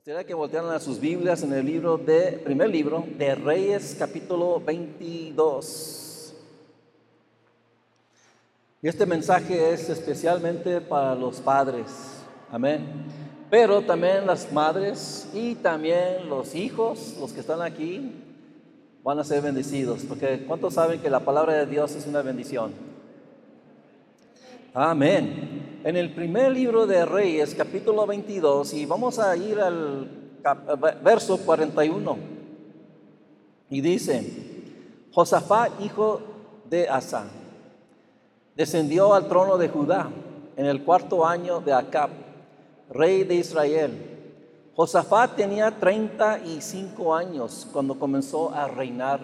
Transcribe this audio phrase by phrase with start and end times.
[0.00, 4.58] Gustaría que voltearan a sus Biblias en el libro de, primer libro de Reyes, capítulo
[4.58, 6.32] 22.
[8.80, 11.84] Y este mensaje es especialmente para los padres,
[12.50, 12.80] amén.
[13.50, 18.10] Pero también las madres y también los hijos, los que están aquí,
[19.04, 20.04] van a ser bendecidos.
[20.08, 22.72] Porque ¿cuántos saben que la palabra de Dios es una bendición?
[24.72, 25.59] Amén.
[25.82, 30.10] En el primer libro de Reyes, capítulo 22, y vamos a ir al
[31.02, 32.18] verso 41.
[33.70, 34.30] Y dice,
[35.10, 36.20] Josafat, hijo
[36.68, 37.30] de Asa,
[38.54, 40.10] descendió al trono de Judá
[40.58, 42.10] en el cuarto año de Acab,
[42.90, 43.92] rey de Israel.
[44.76, 49.20] Josafat tenía 35 años cuando comenzó a reinar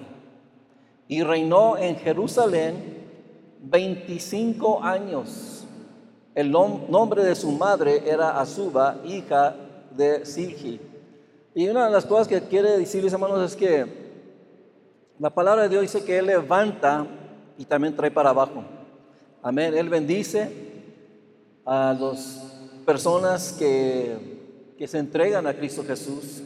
[1.06, 3.04] y reinó en Jerusalén
[3.60, 5.65] 25 años.
[6.36, 9.56] El nombre de su madre era Azuba, hija
[9.90, 10.78] de Silgi.
[11.54, 13.86] Y una de las cosas que quiere decirles, hermanos, es que
[15.18, 17.06] la palabra de Dios dice que Él levanta
[17.56, 18.62] y también trae para abajo.
[19.42, 19.72] Amén.
[19.72, 20.52] Él bendice
[21.64, 26.42] a las personas que, que se entregan a Cristo Jesús.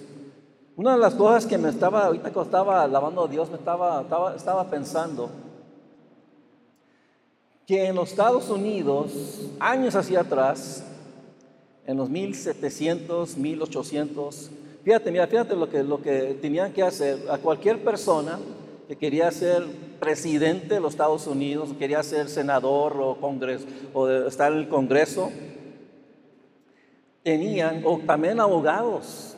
[0.76, 4.02] Una de las cosas que me estaba, ahorita que estaba alabando a Dios, me estaba,
[4.02, 5.49] estaba, estaba pensando
[7.70, 9.12] que en los Estados Unidos,
[9.60, 10.82] años hacia atrás,
[11.86, 14.50] en los 1700, 1800,
[14.82, 18.40] fíjate, mira, fíjate lo que, lo que tenían que hacer a cualquier persona
[18.88, 19.64] que quería ser
[20.00, 25.30] presidente de los Estados Unidos, quería ser senador o, congreso, o estar en el Congreso,
[27.22, 29.36] tenían, o también abogados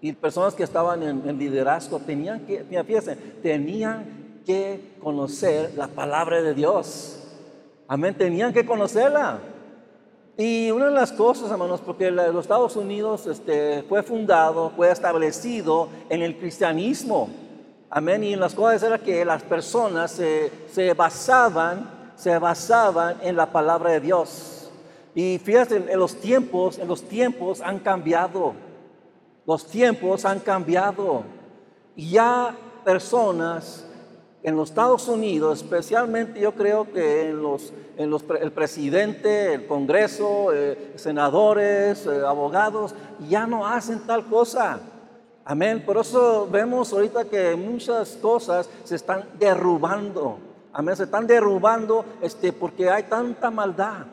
[0.00, 6.40] y personas que estaban en, en liderazgo, tenían que, fíjense, tenían que conocer la palabra
[6.42, 7.18] de Dios.
[7.92, 9.38] Amén, tenían que conocerla.
[10.38, 15.90] Y una de las cosas, hermanos, porque los Estados Unidos este, fue fundado, fue establecido
[16.08, 17.28] en el cristianismo.
[17.90, 18.24] Amén.
[18.24, 23.52] Y en las cosas era que las personas se, se basaban, se basaban en la
[23.52, 24.70] palabra de Dios.
[25.14, 28.54] Y fíjate, en los tiempos, en los tiempos han cambiado.
[29.46, 31.24] Los tiempos han cambiado.
[31.94, 33.84] Ya personas
[34.42, 39.66] en los Estados Unidos, especialmente yo creo que en los, en los el presidente, el
[39.66, 42.94] Congreso, eh, senadores, eh, abogados,
[43.28, 44.80] ya no hacen tal cosa.
[45.44, 45.82] Amén.
[45.84, 50.38] Por eso vemos ahorita que muchas cosas se están derrubando.
[50.72, 50.96] Amén.
[50.96, 54.06] Se están derrubando este, porque hay tanta maldad.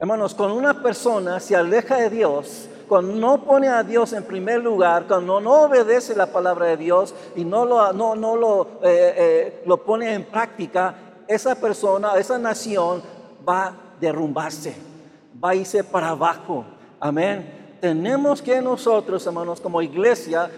[0.00, 4.62] Hermanos, cuando una persona se aleja de Dios, cuando no pone a Dios en primer
[4.62, 9.14] lugar, cuando no obedece la palabra de Dios y no lo, no, no lo, eh,
[9.16, 10.94] eh, lo pone en práctica,
[11.26, 13.02] esa persona, esa nación
[13.46, 14.76] va a derrumbarse,
[15.42, 16.64] va a irse para abajo.
[17.00, 17.76] Amén.
[17.80, 20.48] Tenemos que nosotros, hermanos, como iglesia,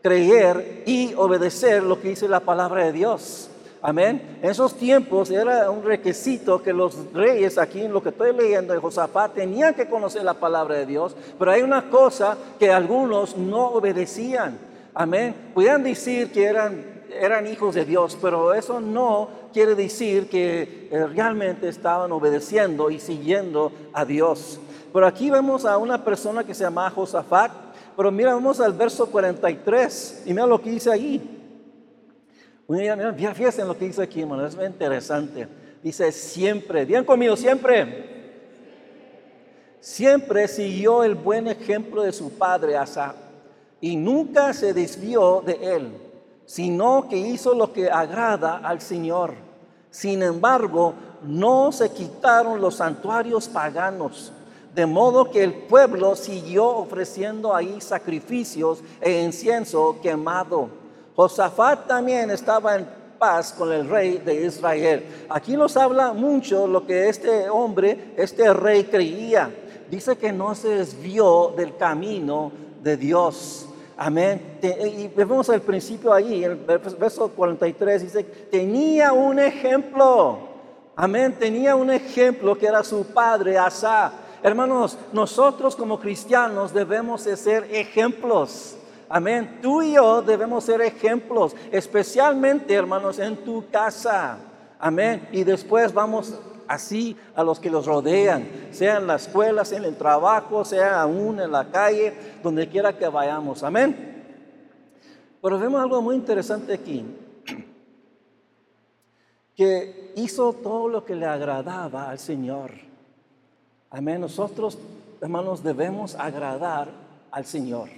[0.00, 3.50] creer y obedecer lo que dice la palabra de Dios.
[3.80, 4.38] Amén.
[4.42, 8.74] En esos tiempos era un requisito que los reyes, aquí en lo que estoy leyendo
[8.74, 13.36] de Josafat, tenían que conocer la palabra de Dios, pero hay una cosa que algunos
[13.36, 14.58] no obedecían.
[14.94, 15.52] Amén.
[15.54, 21.06] Podían decir que eran, eran hijos de Dios, pero eso no quiere decir que eh,
[21.06, 24.58] realmente estaban obedeciendo y siguiendo a Dios.
[24.92, 27.52] Pero aquí vemos a una persona que se llama Josafat,
[27.96, 31.37] pero mira, vamos al verso 43 y mira lo que dice ahí.
[32.68, 35.48] Fíjense en lo que dice aquí, hermano, es muy interesante.
[35.82, 38.18] Dice siempre, bien conmigo, siempre.
[39.80, 43.14] Siempre siguió el buen ejemplo de su padre Asa
[43.80, 45.92] y nunca se desvió de él,
[46.44, 49.32] sino que hizo lo que agrada al Señor.
[49.90, 50.92] Sin embargo,
[51.22, 54.30] no se quitaron los santuarios paganos,
[54.74, 60.77] de modo que el pueblo siguió ofreciendo ahí sacrificios e incienso quemado
[61.18, 62.86] Josafat también estaba en
[63.18, 65.04] paz con el rey de Israel.
[65.28, 69.50] Aquí nos habla mucho lo que este hombre, este rey creía.
[69.90, 72.52] Dice que no se desvió del camino
[72.84, 73.68] de Dios.
[73.96, 74.60] Amén.
[74.62, 80.38] Y vemos el principio ahí, en el verso 43, dice, tenía un ejemplo.
[80.94, 81.34] Amén.
[81.36, 84.12] Tenía un ejemplo que era su padre, Asa.
[84.40, 88.77] Hermanos, nosotros como cristianos debemos de ser ejemplos.
[89.08, 89.58] Amén.
[89.62, 94.38] Tú y yo debemos ser ejemplos, especialmente, hermanos, en tu casa.
[94.78, 95.28] Amén.
[95.32, 96.38] Y después vamos
[96.68, 101.00] así a los que los rodean, sea en la escuela, sea en el trabajo, sea
[101.00, 102.12] aún en la calle,
[102.42, 103.62] donde quiera que vayamos.
[103.62, 104.16] Amén.
[105.40, 107.04] Pero vemos algo muy interesante aquí,
[109.56, 112.72] que hizo todo lo que le agradaba al Señor.
[113.90, 114.20] Amén.
[114.20, 114.78] Nosotros,
[115.22, 116.88] hermanos, debemos agradar
[117.30, 117.88] al Señor.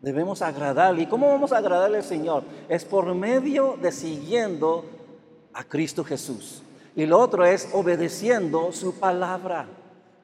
[0.00, 1.02] Debemos agradarle.
[1.02, 2.44] ¿Y cómo vamos a agradarle al Señor?
[2.68, 4.84] Es por medio de siguiendo
[5.52, 6.62] a Cristo Jesús.
[6.94, 9.66] Y lo otro es obedeciendo su palabra.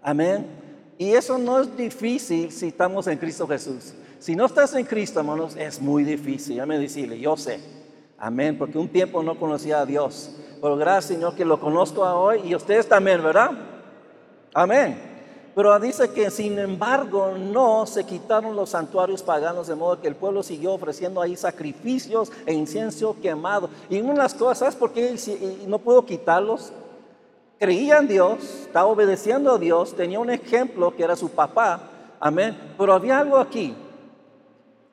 [0.02, 0.46] Amén.
[0.96, 3.94] Y eso no es difícil si estamos en Cristo Jesús.
[4.20, 6.56] Si no estás en Cristo, hermanos, es muy difícil.
[6.56, 7.60] Ya me decirle, yo sé.
[8.16, 8.56] Amén.
[8.56, 10.30] Porque un tiempo no conocía a Dios.
[10.60, 13.50] Pero gracias, Señor, que lo conozco hoy y ustedes también, ¿verdad?
[14.54, 15.13] Amén.
[15.54, 20.16] Pero dice que sin embargo no se quitaron los santuarios paganos de modo que el
[20.16, 23.70] pueblo siguió ofreciendo ahí sacrificios e incienso quemado.
[23.88, 25.16] Y una de las cosas, ¿sabes por qué
[25.68, 26.72] no pudo quitarlos?
[27.58, 31.80] Creía en Dios, estaba obedeciendo a Dios, tenía un ejemplo que era su papá,
[32.18, 32.56] amén.
[32.76, 33.74] Pero había algo aquí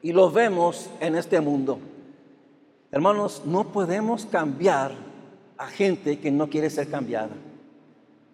[0.03, 1.79] y lo vemos en este mundo.
[2.91, 4.91] Hermanos, no podemos cambiar
[5.57, 7.31] a gente que no quiere ser cambiada.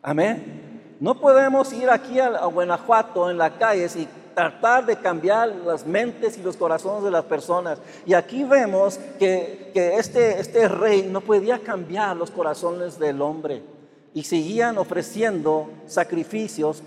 [0.01, 0.66] Amén.
[0.99, 6.37] No podemos ir aquí a, Guanajuato en las calles y tratar de cambiar las mentes
[6.37, 7.79] y los corazones de las personas.
[8.05, 13.61] Y aquí vemos que, este, este rey no podía cambiar los corazones del hombre.
[14.13, 16.81] Y seguían ofreciendo sacrificios,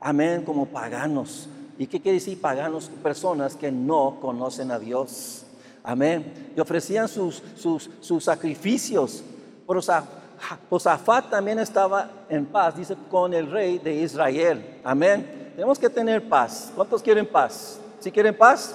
[0.00, 1.48] amén, como paganos.
[1.78, 2.90] ¿Y qué quiere decir paganos?
[3.02, 5.44] Personas que no conocen a Dios.
[5.82, 6.52] Amén.
[6.56, 9.24] Y ofrecían sus, sus, sus sacrificios.
[9.66, 9.80] Pero,
[10.68, 14.80] Josafat también estaba en paz, dice, con el rey de Israel.
[14.82, 15.52] Amén.
[15.54, 16.72] Tenemos que tener paz.
[16.74, 17.78] ¿Cuántos quieren paz?
[18.00, 18.74] ¿Sí quieren paz?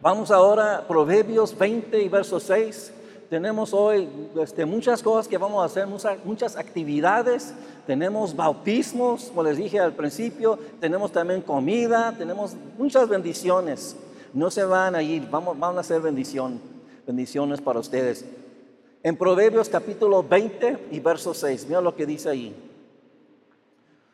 [0.00, 2.92] Vamos ahora a Proverbios 20 y verso 6.
[3.28, 4.08] Tenemos hoy
[4.40, 5.86] este, muchas cosas que vamos a hacer,
[6.24, 7.54] muchas, actividades.
[7.86, 10.58] Tenemos bautismos, como les dije al principio.
[10.80, 12.14] Tenemos también comida.
[12.16, 13.96] Tenemos muchas bendiciones.
[14.32, 16.60] No se van a ir, vamos, van a hacer bendición,
[17.06, 18.24] bendiciones para ustedes.
[19.06, 22.52] En Proverbios capítulo 20 y verso 6, mira lo que dice ahí.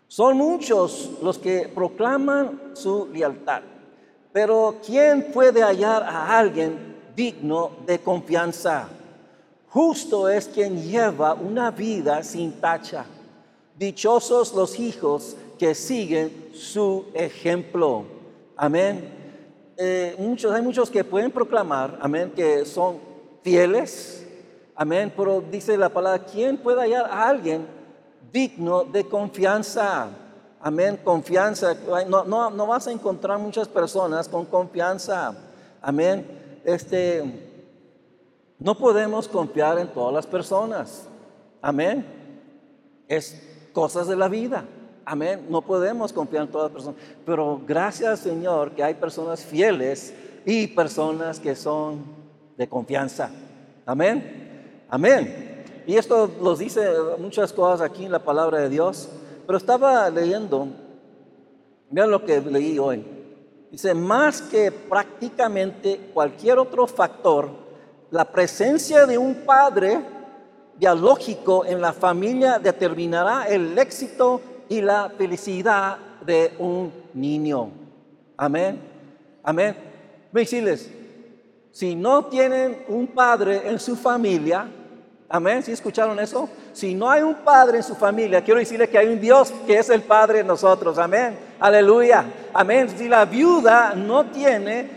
[0.06, 3.62] Son muchos los que proclaman su lealtad,
[4.35, 8.87] pero ¿quién puede hallar a alguien digno de confianza?
[9.71, 13.06] Justo es quien lleva una vida sin tacha.
[13.79, 18.05] Dichosos los hijos que siguen su ejemplo.
[18.59, 19.09] Amén.
[19.79, 22.99] Eh, muchos, hay muchos que pueden proclamar, amén, que son
[23.43, 24.21] fieles,
[24.82, 25.12] Amén.
[25.17, 27.64] Pero dice la palabra, ¿quién puede hallar a alguien
[28.32, 30.08] digno de confianza?
[30.61, 30.99] Amén.
[31.05, 31.76] Confianza.
[32.08, 35.37] No, no, no vas a encontrar muchas personas con confianza.
[35.81, 36.26] Amén.
[36.64, 37.23] Este,
[38.58, 41.06] no podemos confiar en todas las personas.
[41.61, 42.05] Amén.
[43.06, 43.40] Es
[43.73, 44.64] cosas de la vida.
[45.05, 45.46] Amén.
[45.49, 47.00] No podemos confiar en todas las personas.
[47.25, 50.12] Pero gracias Señor que hay personas fieles
[50.44, 52.02] y personas que son
[52.56, 53.31] de confianza.
[53.87, 54.43] Amén.
[54.93, 55.65] Amén.
[55.87, 56.87] Y esto nos dice
[57.19, 59.09] muchas cosas aquí en la palabra de Dios,
[59.47, 60.69] pero estaba leyendo,
[61.89, 63.03] vean lo que leí hoy.
[63.71, 67.49] Dice, más que prácticamente cualquier otro factor,
[68.11, 69.99] la presencia de un padre
[70.77, 77.71] biológico en la familia determinará el éxito y la felicidad de un niño.
[78.37, 78.79] Amén.
[79.43, 79.75] Amén.
[80.31, 80.91] Decirles,
[81.71, 84.69] si no tienen un padre en su familia,
[85.34, 85.62] Amén.
[85.62, 86.46] ¿Sí escucharon eso?
[86.75, 89.79] Si no hay un padre en su familia, quiero decirle que hay un Dios que
[89.79, 90.99] es el Padre de nosotros.
[90.99, 91.38] Amén.
[91.58, 92.23] Aleluya.
[92.52, 92.87] Amén.
[92.94, 94.90] Si la viuda no tiene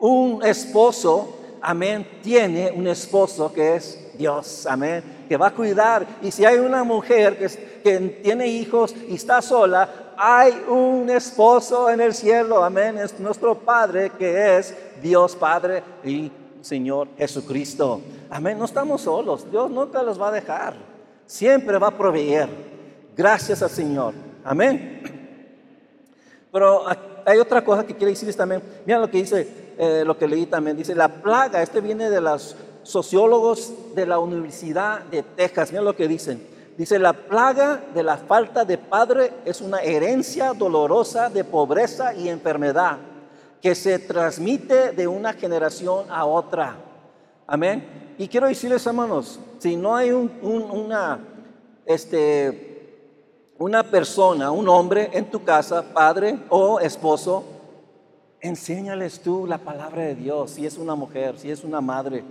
[0.00, 4.66] un esposo, amén, tiene un esposo que es Dios.
[4.66, 5.00] Amén.
[5.28, 6.04] Que va a cuidar.
[6.22, 7.46] Y si hay una mujer que,
[7.80, 12.64] que tiene hijos y está sola, hay un esposo en el cielo.
[12.64, 12.98] Amén.
[12.98, 16.32] Es nuestro Padre que es Dios Padre y
[16.62, 18.00] Señor Jesucristo.
[18.30, 18.58] Amén.
[18.58, 19.50] No estamos solos.
[19.50, 20.74] Dios nunca los va a dejar.
[21.26, 22.48] Siempre va a proveer.
[23.16, 24.14] Gracias al Señor.
[24.44, 25.02] Amén.
[26.52, 26.84] Pero
[27.24, 28.62] hay otra cosa que quiere decirles también.
[28.86, 30.76] Mira lo que dice, eh, lo que leí también.
[30.76, 35.70] Dice, la plaga, este viene de los sociólogos de la Universidad de Texas.
[35.70, 36.46] Mira lo que dicen.
[36.76, 42.28] Dice, la plaga de la falta de padre es una herencia dolorosa de pobreza y
[42.28, 42.98] enfermedad
[43.60, 46.76] que se transmite de una generación a otra.
[47.46, 48.07] Amén.
[48.18, 51.20] Y quiero decirles, hermanos, si no hay una,
[51.86, 53.06] este,
[53.58, 57.44] una persona, un hombre en tu casa, padre o esposo,
[58.40, 60.50] enséñales tú la palabra de Dios.
[60.50, 62.24] Si es una mujer, si es una madre,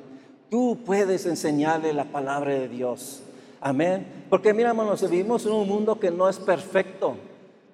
[0.50, 3.22] tú puedes enseñarle la palabra de Dios.
[3.62, 4.26] Amén.
[4.30, 7.16] Porque mira, hermanos, vivimos en un mundo que no es perfecto.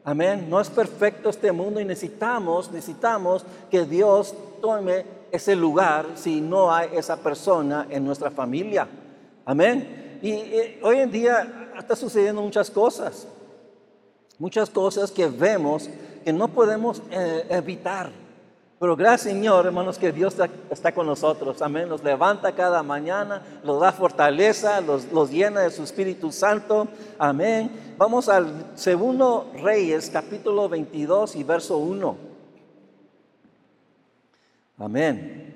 [0.05, 0.48] Amén.
[0.50, 6.74] No es perfecto este mundo y necesitamos, necesitamos que Dios tome ese lugar si no
[6.74, 8.88] hay esa persona en nuestra familia.
[9.45, 10.19] Amén.
[10.22, 13.27] Y, hoy en día está sucediendo muchas cosas.
[14.38, 15.89] Muchas cosas que vemos
[16.24, 18.23] que no podemos eh, evitar.
[18.84, 20.36] Pero gracias Señor, hermanos, que Dios
[20.70, 21.62] está, con nosotros.
[21.62, 21.88] Amén.
[21.88, 26.90] Nos levanta cada mañana, nos da fortaleza, los, los llena de su Espíritu Santo.
[27.18, 27.72] Amén.
[27.98, 32.18] Vamos al segundo Reyes, capítulo 22 y verso 1.
[34.80, 35.54] Amén.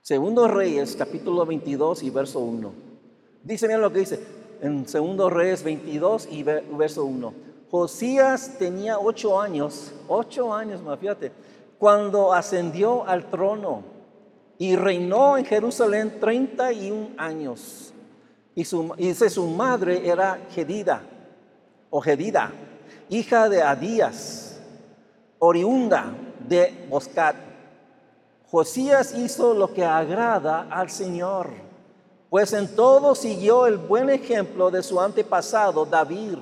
[0.00, 2.72] Segundo Reyes, capítulo 22 y verso 1.
[3.44, 4.24] Dice, bien lo que dice
[4.62, 7.45] en Segundo Reyes 22 y verso 1.
[7.70, 10.98] Josías tenía ocho años, ocho años más,
[11.78, 13.82] cuando ascendió al trono
[14.56, 17.92] y reinó en Jerusalén 31 años.
[18.54, 21.02] Y, su, dice su madre era Gedida,
[21.90, 22.52] o Gedida,
[23.08, 24.60] hija de Adías,
[25.38, 26.14] oriunda
[26.48, 27.36] de Boscat.
[28.48, 31.50] Josías hizo lo que agrada al Señor,
[32.30, 36.38] pues en todo siguió el buen ejemplo de su antepasado David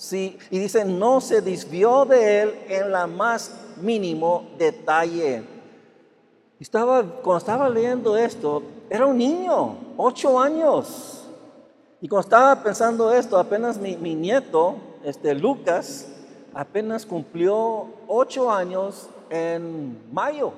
[0.00, 5.42] Sí, y dice, no se desvió de él en la más mínimo detalle.
[6.58, 11.28] Estaba, cuando estaba leyendo esto, era un niño, ocho años.
[12.00, 16.08] Y cuando estaba pensando esto, apenas mi, nieto, este Lucas,
[16.54, 20.54] apenas cumplió ocho años en mayo.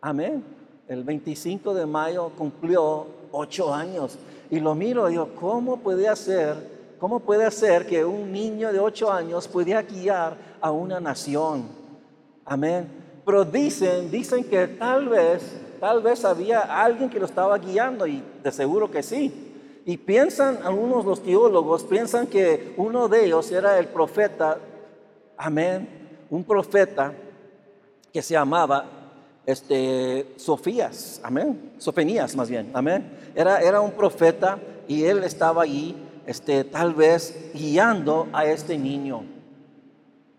[0.00, 0.42] Amén.
[0.88, 4.16] El 25 de mayo cumplió ocho años.
[4.50, 8.78] Y lo miro y digo, ¿cómo puede ser ¿Cómo puede ser que un niño de
[8.80, 11.68] ocho años pudiera guiar a una nación?
[12.44, 12.88] Amén.
[13.24, 15.42] Pero dicen, dicen que tal vez,
[15.80, 19.82] tal vez había alguien que lo estaba guiando y de seguro que sí.
[19.86, 24.58] Y piensan, algunos los teólogos piensan que uno de ellos era el profeta,
[25.36, 27.12] amén, un profeta
[28.12, 28.86] que se llamaba
[29.44, 33.18] este, Sofías, amén, Sofenías más bien, amén.
[33.34, 35.94] Era, era un profeta y él estaba allí
[36.26, 39.24] este, tal vez guiando a este niño.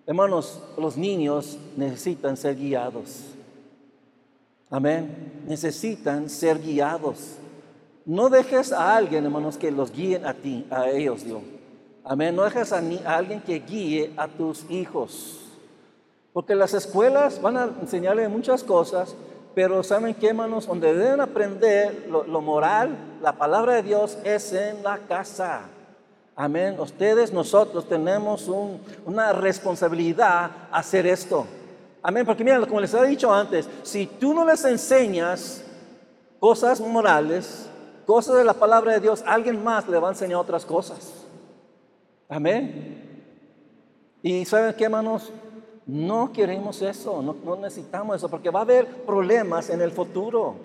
[0.07, 3.23] Hermanos, los niños necesitan ser guiados.
[4.69, 5.43] Amén.
[5.47, 7.37] Necesitan ser guiados.
[8.05, 11.41] No dejes a alguien, hermanos, que los guíen a ti, a ellos, Dios.
[12.03, 12.35] Amén.
[12.35, 15.39] No dejes a, alguien que guíe a tus hijos.
[16.33, 19.15] Porque las escuelas van a enseñarle muchas cosas,
[19.55, 20.67] pero ¿saben qué, hermanos?
[20.67, 25.69] Donde deben aprender lo moral, la palabra de Dios es en la casa.
[26.35, 26.77] Amén.
[26.79, 28.49] Ustedes, nosotros tenemos
[29.05, 31.45] una responsabilidad hacer esto.
[32.03, 32.25] Amén.
[32.25, 35.63] Porque mira, como les he dicho antes, si tú no les enseñas
[36.39, 37.69] cosas morales,
[38.05, 41.25] cosas de la palabra de Dios, alguien más le va a enseñar otras cosas.
[42.27, 43.31] Amén.
[44.21, 45.31] Y ¿saben qué, hermanos?
[45.85, 50.55] No queremos eso, no, necesitamos eso, porque va a haber problemas en el futuro.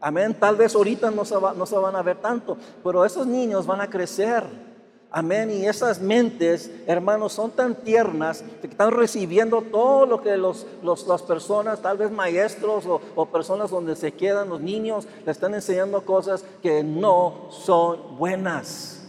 [0.00, 0.36] Amén.
[0.38, 3.80] Tal vez ahorita no se, no se van a ver tanto, pero esos niños van
[3.80, 4.69] a crecer.
[5.12, 5.50] Amén.
[5.50, 11.22] Y esas mentes, hermanos, son tan tiernas que están recibiendo todo lo que los, las
[11.22, 16.04] personas, tal vez maestros o, o, personas donde se quedan los niños, le están enseñando
[16.04, 19.00] cosas que no son buenas.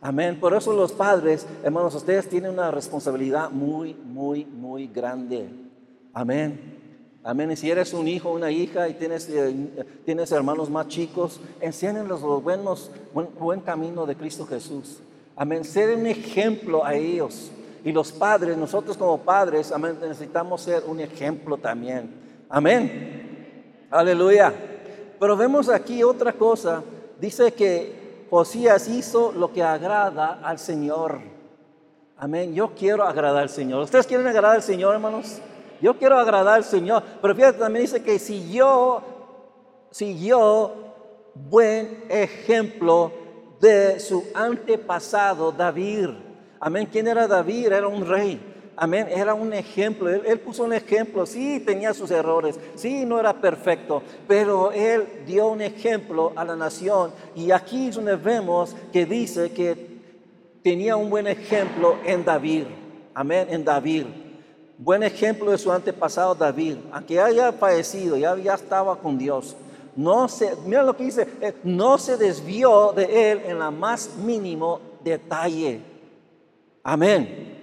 [0.00, 0.40] Amén.
[0.40, 5.48] Por eso los padres, hermanos, ustedes tienen una responsabilidad muy, muy, muy grande.
[6.12, 6.74] Amén.
[7.22, 7.52] Amén.
[7.52, 12.20] Y si eres un hijo, una hija y tienes, eh, tienes hermanos más chicos, enséñenles
[12.20, 15.00] los buenos, buen, buen camino de Cristo Jesús.
[15.36, 15.64] Amén.
[15.64, 17.50] Ser un ejemplo a ellos.
[17.84, 22.14] Y los padres, nosotros como padres, amén, necesitamos ser un ejemplo también.
[22.48, 23.86] Amén.
[23.90, 24.54] Aleluya.
[25.18, 26.82] Pero vemos aquí otra cosa.
[27.20, 31.18] Dice que Josías hizo lo que agrada al Señor.
[32.16, 32.54] Amén.
[32.54, 33.82] Yo quiero agradar al Señor.
[33.82, 35.40] ¿Ustedes quieren agradar al Señor, hermanos?
[35.80, 37.02] Yo quiero agradar al Señor.
[37.20, 39.02] Pero fíjate, también dice que si yo,
[39.90, 40.72] si yo,
[41.34, 43.23] buen ejemplo
[43.64, 46.10] de su antepasado David.
[46.60, 46.86] Amén.
[46.90, 47.72] ¿Quién era David?
[47.72, 48.38] Era un rey.
[48.76, 49.06] Amén.
[49.08, 50.10] Era un ejemplo.
[50.10, 51.24] Él, puso un ejemplo.
[51.24, 52.60] Sí, tenía sus errores.
[52.74, 54.02] Sí, no era perfecto.
[54.28, 57.12] Pero él dio un ejemplo a la nación.
[57.34, 59.94] Y aquí es donde vemos que dice que
[60.62, 62.64] tenía un buen ejemplo en David.
[63.14, 63.46] Amén.
[63.50, 64.04] En David.
[64.76, 66.76] Buen ejemplo de su antepasado David.
[66.92, 69.56] Aunque haya fallecido, ya, ya estaba con Dios
[69.96, 74.16] no se, mira lo que dice, eh, no se desvió de él en la más
[74.16, 75.80] mínimo detalle.
[76.82, 77.54] Amén.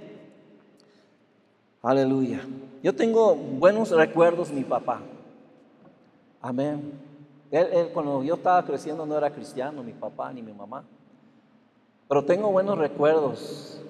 [1.82, 2.42] Aleluya.
[2.84, 5.02] Yo tengo buenos recuerdos de mi papá.
[6.42, 7.00] Amén.
[7.52, 10.84] Él, cuando yo estaba creciendo no era cristiano, mi papá ni mi mamá.
[12.08, 13.82] Pero tengo buenos recuerdos.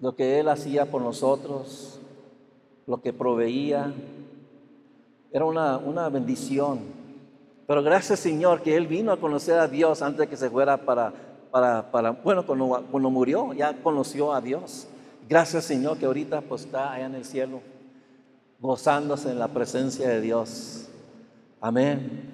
[0.00, 2.00] Lo que él hacía por nosotros,
[2.86, 3.92] lo que proveía.
[5.32, 6.99] Era una, una bendición.
[7.70, 10.76] Pero gracias Señor que Él vino a conocer a Dios antes de que se fuera
[10.76, 11.12] para,
[11.52, 14.88] para, para bueno, cuando, cuando murió ya conoció a Dios.
[15.28, 17.60] Gracias Señor que ahorita pues está allá en el cielo,
[18.58, 20.88] gozándose en la presencia de Dios.
[21.60, 22.28] Amén.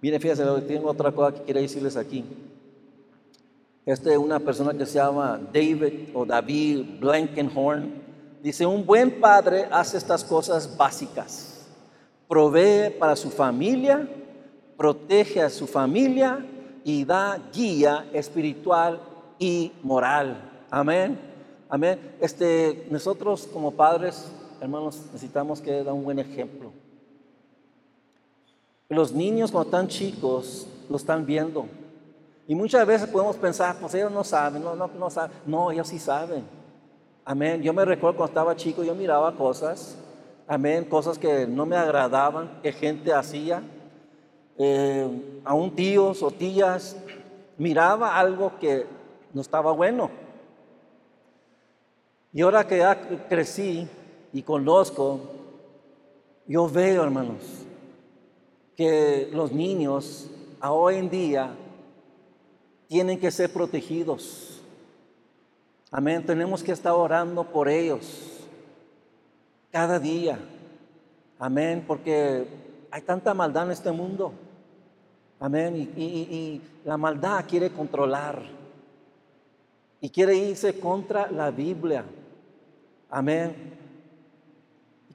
[0.00, 2.24] Miren, fíjense, tengo otra cosa que quiero decirles aquí.
[3.84, 7.92] Este es una persona que se llama David o David Blankenhorn.
[8.42, 11.55] Dice, un buen padre hace estas cosas básicas.
[12.28, 14.08] Provee para su familia,
[14.76, 16.44] protege a su familia
[16.84, 19.00] y da guía espiritual
[19.38, 20.64] y moral.
[20.70, 21.18] Amén.
[21.68, 22.16] Amén.
[22.20, 24.30] Este, nosotros como padres,
[24.60, 26.72] hermanos, necesitamos que dé un buen ejemplo.
[28.88, 31.66] Los niños cuando están chicos lo están viendo.
[32.46, 35.36] Y muchas veces podemos pensar, pues ellos no saben, no, no, no saben.
[35.44, 36.44] No, ellos sí saben.
[37.24, 37.60] Amén.
[37.62, 39.98] Yo me recuerdo cuando estaba chico, yo miraba cosas,
[40.46, 43.62] amén, cosas que no me agradaban, que gente hacía.
[44.58, 46.96] Eh, aún tíos o tías,
[47.58, 48.86] miraba algo que
[49.32, 50.10] no estaba bueno.
[52.32, 52.98] Y ahora que ya
[53.28, 53.88] crecí
[54.32, 55.20] y conozco,
[56.46, 57.42] yo veo, hermanos,
[58.76, 61.54] que los niños a hoy en día
[62.88, 64.60] tienen que ser protegidos.
[65.90, 66.24] Amén.
[66.24, 68.35] Tenemos que estar orando por ellos
[69.76, 70.38] cada día.
[71.38, 71.84] Amén.
[71.86, 72.46] Porque
[72.90, 74.32] hay tanta maldad en este mundo.
[75.38, 75.92] Amén.
[75.94, 78.42] Y, la maldad quiere controlar.
[80.00, 82.06] Y quiere irse contra la Biblia.
[83.10, 83.54] Amén.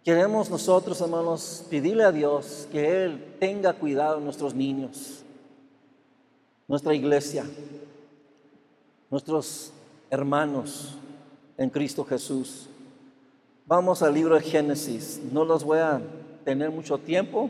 [0.03, 5.23] Queremos nosotros, hermanos, pedirle a Dios que Él tenga cuidado de nuestros niños
[6.67, 7.45] nuestra iglesia,
[9.09, 9.73] nuestros
[10.11, 10.95] hermanos
[11.57, 12.67] en Cristo Jesús.
[13.71, 15.21] Vamos al libro de Génesis.
[15.31, 16.01] No los voy a
[16.43, 17.49] tener mucho tiempo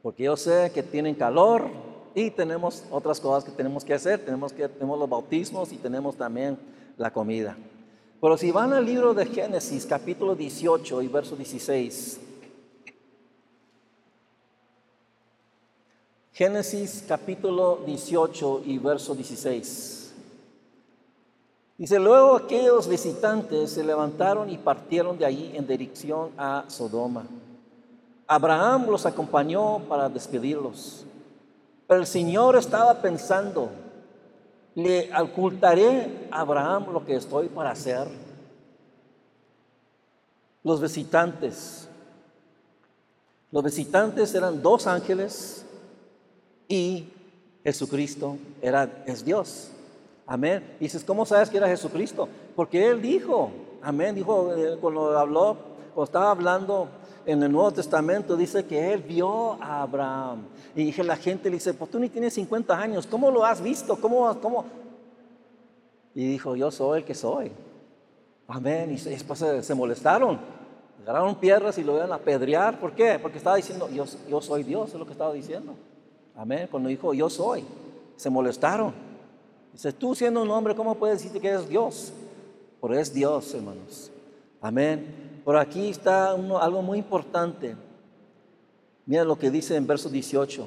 [0.00, 1.68] porque yo sé que tienen calor
[2.14, 4.24] y tenemos otras cosas que tenemos que hacer.
[4.24, 6.56] Tenemos que tenemos los bautismos y tenemos también
[6.96, 7.56] la comida.
[8.20, 12.20] Pero si van al libro de Génesis, capítulo 18 y verso 16.
[16.32, 20.05] Génesis capítulo 18 y verso 16.
[21.78, 27.26] Dice, luego aquellos visitantes se levantaron y partieron de allí en dirección a Sodoma.
[28.26, 31.04] Abraham los acompañó para despedirlos.
[31.86, 33.68] Pero el Señor estaba pensando,
[34.74, 38.08] ¿le ocultaré a Abraham lo que estoy para hacer?
[40.64, 41.88] Los visitantes.
[43.52, 45.64] Los visitantes eran dos ángeles
[46.68, 47.08] y
[47.62, 49.70] Jesucristo era, es Dios.
[50.26, 50.76] Amén.
[50.80, 52.28] Dices, ¿cómo sabes que era Jesucristo?
[52.56, 55.56] Porque Él dijo, amén, dijo eh, cuando habló,
[55.94, 56.88] cuando estaba hablando
[57.24, 60.46] en el Nuevo Testamento, dice que Él vio a Abraham.
[60.74, 63.62] Y dije, la gente le dice, pues tú ni tienes 50 años, ¿cómo lo has
[63.62, 63.96] visto?
[64.00, 64.64] ¿Cómo, cómo?
[66.14, 67.52] Y dijo, yo soy el que soy.
[68.48, 68.90] Amén.
[68.92, 70.38] Y después se, molestaron.
[71.02, 72.80] Agarraron piedras y lo iban a apedrear.
[72.80, 73.18] ¿Por qué?
[73.20, 75.74] Porque estaba diciendo, yo, yo soy Dios, es lo que estaba diciendo.
[76.34, 76.68] Amén.
[76.70, 77.64] Cuando dijo yo soy,
[78.16, 79.05] se molestaron.
[79.76, 82.10] Dice, tú siendo un hombre, ¿cómo puedes decirte que eres Dios?
[82.80, 84.10] Pero es Dios, hermanos.
[84.58, 85.42] Amén.
[85.44, 87.76] Por aquí está algo muy importante.
[89.04, 90.66] Mira lo que dice en verso 18.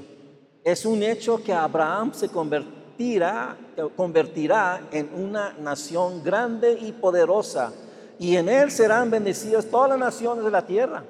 [0.63, 3.57] Es un hecho que Abraham se convertirá,
[3.95, 7.73] convertirá en una nación grande y poderosa,
[8.19, 11.03] y en él serán bendecidas todas las naciones de la tierra.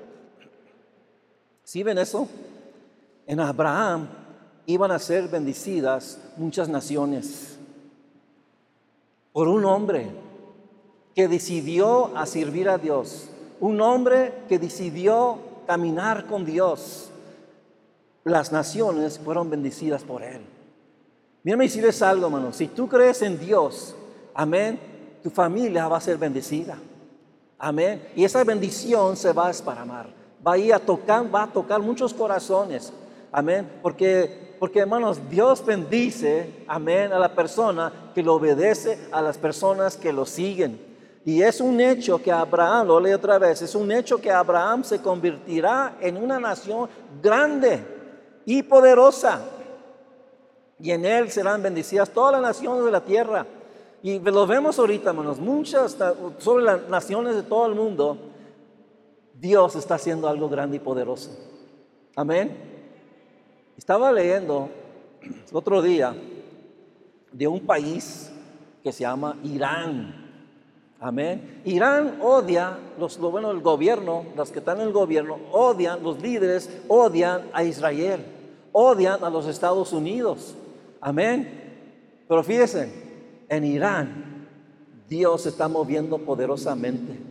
[1.65, 2.29] ¿Sí ven eso?
[3.27, 4.07] En Abraham
[4.67, 7.58] iban a ser bendecidas muchas naciones
[9.31, 10.07] por un hombre
[11.15, 15.37] que decidió a servir a Dios, un hombre que decidió
[15.67, 17.09] caminar con Dios.
[18.23, 20.41] Las naciones fueron bendecidas por él.
[21.43, 22.53] Mírame decirles algo, hermano.
[22.53, 23.95] Si tú crees en Dios,
[24.33, 24.79] amén,
[25.23, 26.77] tu familia va a ser bendecida.
[27.57, 28.01] Amén.
[28.15, 30.09] Y esa bendición se va a esparramar.
[30.45, 32.93] Va a ir a tocar, va a tocar muchos corazones.
[33.31, 33.69] Amén.
[33.81, 39.95] Porque porque hermanos, Dios bendice, amén, a la persona que lo obedece a las personas
[39.95, 40.79] que lo siguen.
[41.25, 44.83] Y es un hecho que Abraham, lo leo otra vez, es un hecho que Abraham
[44.83, 46.89] se convertirá en una nación
[47.21, 47.83] grande
[48.45, 49.41] y poderosa.
[50.79, 53.45] Y en él serán bendecidas todas las naciones de la tierra.
[54.01, 55.97] Y lo vemos ahorita, hermanos, muchas
[56.37, 58.17] sobre las naciones de todo el mundo.
[59.33, 61.31] Dios está haciendo algo grande y poderoso.
[62.15, 62.78] Amén.
[63.79, 64.67] Estaba leyendo
[65.21, 66.13] el otro día
[67.31, 68.29] de un país
[68.83, 70.13] que se llama Irán.
[70.99, 71.61] Amén.
[71.63, 76.21] Irán odia, los, lo bueno, el gobierno, los que están en el gobierno, odian, los
[76.21, 78.19] líderes odian a Israel,
[78.73, 80.55] odian a los Estados Unidos.
[80.99, 82.23] Amén.
[82.27, 82.91] Pero fíjense,
[83.47, 84.49] en Irán
[85.07, 87.28] Dios está moviendo poderosamente.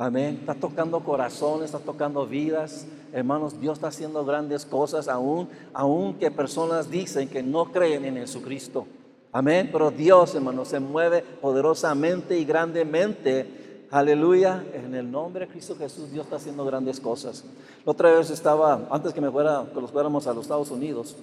[0.00, 0.38] Amén.
[0.40, 2.86] Está tocando corazones, está tocando vidas.
[3.12, 8.16] Hermanos, Dios está haciendo grandes cosas aún, aún que personas dicen que no creen en
[8.16, 8.86] Jesucristo.
[9.30, 9.68] Amén.
[9.70, 13.88] Pero Dios, hermanos, se mueve poderosamente y grandemente.
[13.90, 14.64] Aleluya.
[14.72, 17.44] En el nombre de Cristo Jesús, Dios está haciendo grandes cosas.
[17.84, 21.14] Otra vez estaba, antes que me fuera, que nos fuéramos a los Estados Unidos,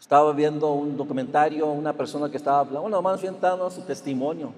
[0.00, 4.52] estaba viendo un documentario, una persona que estaba hablando, bueno, dando su testimonio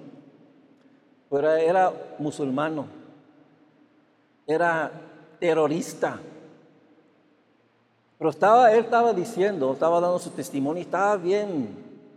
[1.33, 2.85] pero era musulmano,
[4.45, 4.91] era
[5.39, 6.19] terrorista.
[8.19, 11.69] Pero estaba, él estaba diciendo, estaba dando su testimonio estaba bien,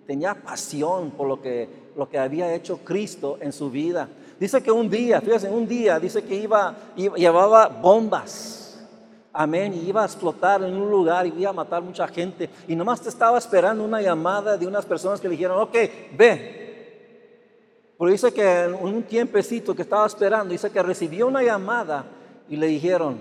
[0.06, 4.06] tenía pasión por lo que, lo que había hecho Cristo en su vida.
[4.38, 8.86] Dice que un día, fíjense, un día, dice que iba, iba, llevaba bombas.
[9.32, 9.72] Amén.
[9.72, 12.50] Y iba a explotar en un lugar y iba a matar mucha gente.
[12.68, 15.74] Y nomás te estaba esperando una llamada de unas personas que le dijeron, ok,
[16.18, 16.65] ve,
[17.98, 22.04] pero dice que en un tiempecito que estaba esperando, dice que recibió una llamada
[22.48, 23.18] y le dijeron,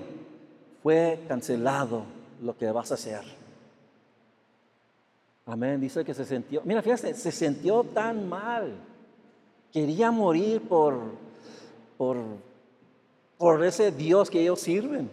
[0.84, 2.04] fue cancelado
[2.42, 3.24] lo que vas a hacer.
[5.46, 5.80] Amén.
[5.80, 8.74] Dice que se sintió, mira, fíjate, se sintió tan mal.
[9.72, 10.96] Quería morir por,
[11.98, 12.18] por,
[13.38, 15.10] por ese Dios que ellos sirven.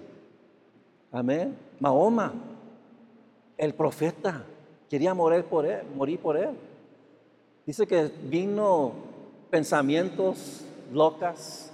[1.12, 1.56] Amén.
[1.78, 2.32] Mahoma,
[3.58, 4.44] el profeta,
[4.90, 6.50] quería morir por él, morir por él.
[7.64, 9.11] Dice que vino
[9.52, 10.62] pensamientos
[10.94, 11.70] locas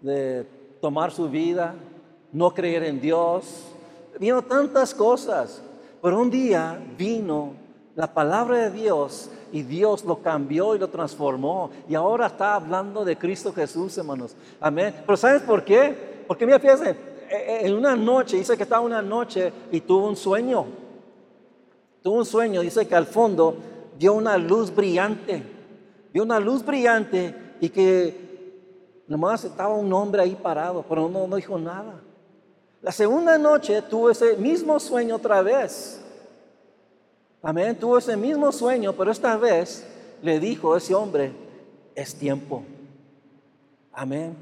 [0.00, 0.46] de
[0.80, 1.74] tomar su vida,
[2.32, 3.44] no creer en Dios.
[4.18, 5.60] Vino tantas cosas,
[6.00, 7.52] pero un día vino
[7.94, 11.68] la palabra de Dios y Dios lo cambió y lo transformó.
[11.90, 14.34] Y ahora está hablando de Cristo Jesús, hermanos.
[14.58, 14.94] Amén.
[15.04, 16.24] Pero ¿sabes por qué?
[16.26, 16.96] Porque mira, fíjense,
[17.28, 20.64] e, e, en una noche, dice que estaba una noche y tuvo un sueño.
[22.02, 23.58] Tuvo un sueño, dice que al fondo
[23.98, 25.53] dio una luz brillante
[26.14, 31.58] vio una luz brillante y que nomás estaba un hombre ahí parado, pero no, dijo
[31.58, 32.00] nada.
[32.80, 36.00] La segunda noche tuvo ese mismo sueño otra vez.
[37.42, 39.84] Amén, tuvo ese mismo sueño, pero esta vez
[40.22, 41.32] le dijo ese hombre,
[41.96, 42.62] es tiempo.
[43.92, 44.36] Amén.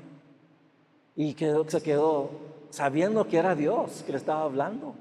[1.16, 2.28] Y quedó, se quedó
[2.68, 4.94] sabiendo que era Dios que le estaba hablando.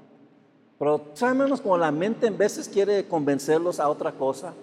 [0.78, 4.54] Pero sabemos como la mente en veces quiere convencerlos a otra cosa.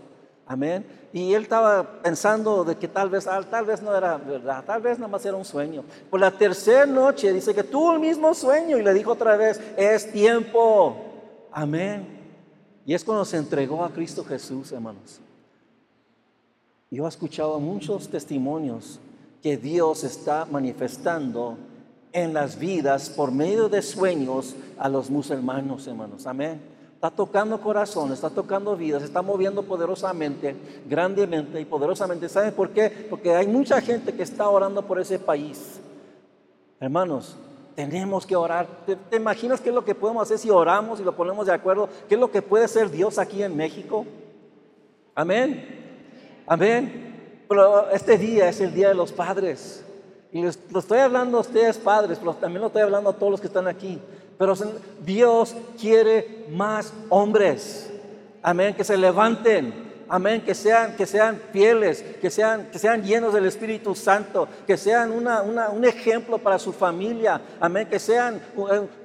[0.50, 0.84] Amén.
[1.14, 4.82] Y él estaba pensando de que tal vez, ah, tal vez no era verdad, tal
[4.82, 5.84] vez nada más era un sueño.
[6.10, 9.62] Por la tercera noche dice que tuvo el mismo sueño y le dijo otra vez,
[9.78, 10.98] es tiempo.
[11.52, 12.04] Amén.
[12.84, 15.20] Y es cuando se entregó a Cristo Jesús, hermanos.
[16.90, 19.00] Yo he escuchado muchos testimonios
[19.44, 21.60] que Dios está manifestando
[22.12, 26.26] en las vidas por medio de sueños a los musulmanos, hermanos.
[26.26, 26.60] Amén.
[27.00, 30.54] Está tocando corazones, está tocando vidas, está moviendo poderosamente,
[30.86, 32.28] grandemente y poderosamente.
[32.28, 32.90] ¿Saben por qué?
[33.10, 35.80] Porque hay mucha gente que está orando por ese país.
[36.78, 37.38] Hermanos,
[37.74, 38.68] tenemos que orar.
[38.86, 41.88] ¿Te, imaginas qué es lo que podemos hacer si oramos y lo ponemos de acuerdo?
[42.10, 44.06] ¿Qué es lo que puede ser Dios aquí en México?
[45.16, 46.44] Amén.
[46.48, 47.46] Amén.
[47.48, 49.86] Pero este día es el día de los padres.
[50.34, 53.40] Y lo estoy hablando a ustedes padres, pero también lo estoy hablando a todos los
[53.40, 54.02] que están aquí.
[54.40, 54.54] Pero
[55.06, 57.92] Dios quiere más hombres.
[58.42, 59.90] Amén, que se levanten.
[60.08, 64.78] Amén, que sean, que sean fieles, que sean, que sean llenos del Espíritu Santo, que
[64.78, 67.42] sean un ejemplo para su familia.
[67.60, 68.42] Amén, que sean,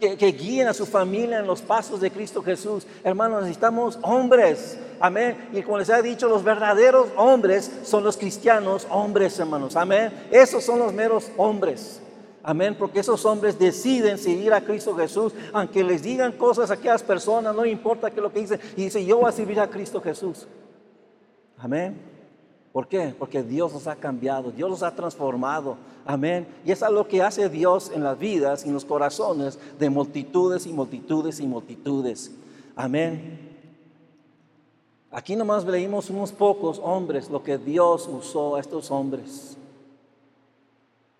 [0.01, 2.87] que, que guíen a su familia en los pasos de Cristo Jesús.
[3.03, 4.79] Hermanos, necesitamos hombres.
[5.01, 5.49] Amén.
[5.53, 9.75] Y como les he dicho, los verdaderos hombres son los cristianos, hombres, hermanos.
[9.75, 10.29] Amén.
[10.31, 12.01] Esos son los meros hombres.
[12.47, 17.03] Amén, porque esos hombres deciden seguir a Cristo Jesús, aunque les digan cosas a aquellas
[17.03, 19.99] personas, no importa qué lo que dicen, y dice, yo voy a servir a Cristo
[19.99, 20.47] Jesús.
[21.57, 21.99] Amén.
[22.71, 23.15] ¿Por qué?
[23.19, 25.79] Porque Dios los ha cambiado, Dios los ha transformado.
[26.05, 26.47] Amén.
[26.67, 30.67] Y es lo que hace Dios en las vidas y en los corazones de multitudes
[30.67, 32.31] y multitudes y multitudes.
[32.77, 33.57] Amén.
[35.11, 39.57] Aquí nomás leímos unos pocos hombres, lo que Dios usó a estos hombres.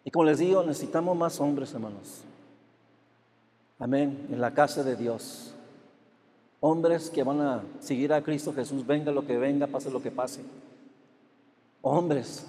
[0.05, 2.23] Y como les digo, necesitamos más hombres, hermanos.
[3.79, 4.27] Amén.
[4.31, 5.55] En la casa de Dios.
[6.61, 10.11] Hombres que van a seguir a Cristo Jesús, venga lo que venga, pase lo que
[10.11, 10.43] pase.
[11.83, 12.47] Hombres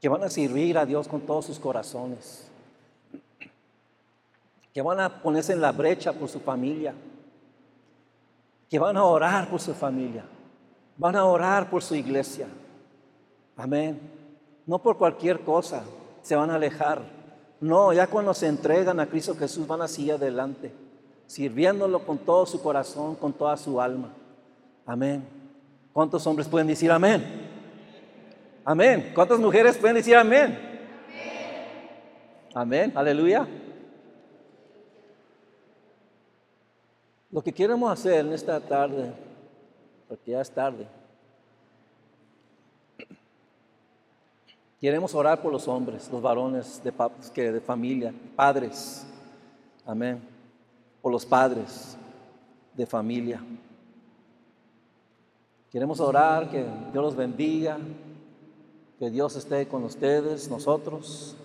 [0.00, 2.48] que van a servir a Dios con todos sus corazones.
[4.72, 6.94] Que van a ponerse en la brecha por su familia.
[8.68, 10.24] Que van a orar por su familia.
[10.96, 12.46] Van a orar por su iglesia.
[13.56, 14.19] Amén.
[14.70, 15.82] No por cualquier cosa
[16.22, 17.02] se van a alejar.
[17.60, 20.70] No, ya cuando se entregan a Cristo Jesús van a seguir adelante,
[21.26, 24.12] sirviéndolo con todo su corazón, con toda su alma.
[24.86, 25.26] Amén.
[25.92, 27.48] ¿Cuántos hombres pueden decir amén?
[28.64, 29.10] Amén.
[29.12, 30.56] ¿Cuántas mujeres pueden decir amén?
[32.54, 32.92] Amén.
[32.94, 33.48] Aleluya.
[37.32, 39.12] Lo que queremos hacer en esta tarde,
[40.06, 40.86] porque ya es tarde,
[44.80, 46.92] queremos orar por los hombres, los varones de,
[47.34, 49.06] que de familia, padres.
[49.84, 50.20] Amén.
[51.02, 51.96] Por los padres
[52.74, 53.42] de familia.
[55.70, 57.78] Queremos orar que Dios los bendiga,
[58.98, 61.36] que Dios esté con ustedes, nosotros.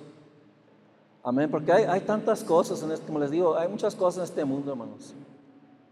[1.23, 4.45] Amén, porque hay, tantas cosas, en este, como les digo, hay muchas cosas en este
[4.45, 5.13] mundo, hermanos,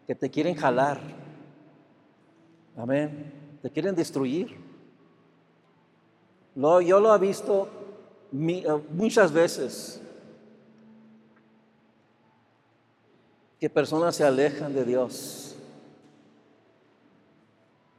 [0.06, 0.99] que te quieren jalar.
[2.75, 4.72] Amén, te quieren destruir.
[6.56, 7.68] Yo lo he visto
[8.32, 10.02] eh, muchas veces,
[13.60, 15.44] que personas se alejan de Dios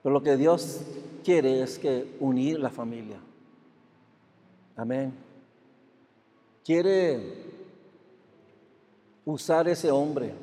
[0.05, 0.83] pero lo que Dios
[1.25, 3.17] quiere es que unir la familia.
[4.77, 5.14] Amén.
[6.62, 7.23] Quiere
[9.25, 10.35] usar ese hombre.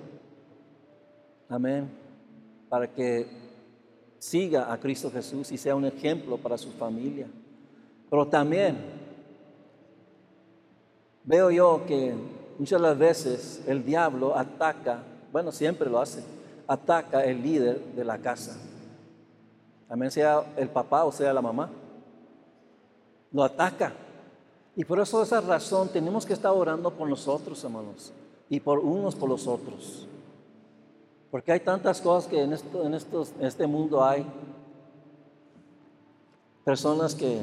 [1.47, 1.87] Amén.
[2.69, 3.27] Para que
[4.17, 7.27] siga a Cristo Jesús y sea un ejemplo para su familia.
[8.11, 8.77] Pero también
[11.23, 12.13] veo yo que
[12.59, 16.21] muchas las veces el diablo ataca, bueno, siempre lo hace,
[16.67, 18.57] ataca el líder de la casa.
[19.87, 21.69] Amén, sea el papá o sea la mamá.
[23.31, 23.93] Lo ataca.
[24.75, 28.11] Y por eso esa razón tenemos que estar orando por nosotros, hermanos,
[28.49, 30.05] y por unos por los otros.
[31.31, 34.25] Porque hay tantas cosas que en, esto, en, estos, en este mundo hay.
[36.65, 37.41] Personas que,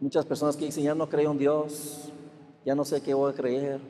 [0.00, 2.10] muchas personas que dicen, ya no creo en Dios,
[2.64, 3.80] ya no sé qué voy a creer.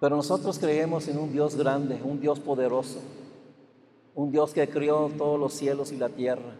[0.00, 2.98] Pero nosotros creemos en un Dios grande, un Dios poderoso
[4.18, 6.56] un Dios que crió todos los cielos y la tierra.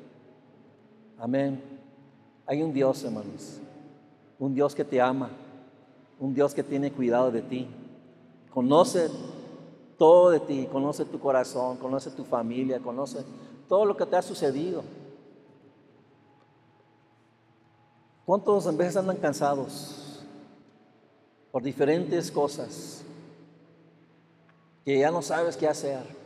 [1.18, 1.61] Amén.
[2.47, 3.59] Hay un Dios, hermanos,
[4.38, 5.29] un Dios que te ama,
[6.21, 7.66] un Dios que tiene cuidado de ti.
[8.55, 9.11] Conoce
[9.99, 13.25] todo de ti, conoce tu corazón, conoce tu familia, conoce
[13.68, 14.85] todo lo que te ha sucedido.
[18.29, 20.23] ¿Cuántos en veces andan cansados
[21.51, 23.03] por diferentes cosas
[24.85, 26.19] que ya no sabes qué hacer?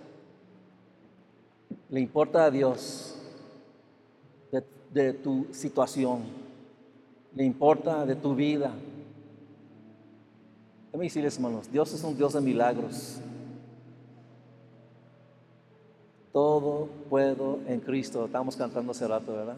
[1.92, 3.14] le importa a Dios
[4.90, 6.22] de, tu situación,
[7.34, 8.72] le importa de tu vida.
[10.86, 13.18] Déjame decirles, hermanos, Dios es un Dios de milagros.
[16.32, 18.24] Todo puedo en Cristo.
[18.24, 19.56] Estamos cantando hace rato, ¿verdad?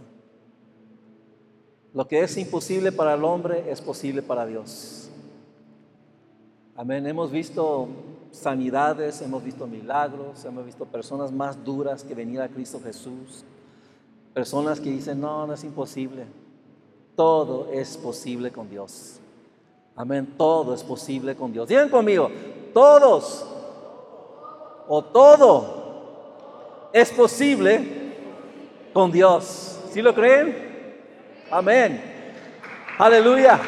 [1.95, 5.09] Lo que es imposible para el hombre es posible para Dios.
[6.77, 7.07] Amén.
[7.07, 7.87] Hemos visto
[8.33, 13.45] sanidades, hemos visto milagros, hemos visto personas más duras que venir a Cristo Jesús.
[14.33, 16.27] Personas que dicen, no, no es imposible.
[17.15, 19.21] Todo es posible con Dios.
[19.95, 20.35] Amén.
[20.37, 21.69] Todo es posible con Dios.
[21.69, 22.29] Digan conmigo,
[22.73, 23.47] todos
[24.89, 28.17] o todo es posible
[28.93, 29.79] con Dios.
[29.93, 30.74] ¿Sí lo creen?
[31.51, 32.01] Amén.
[32.99, 33.61] Aleluya.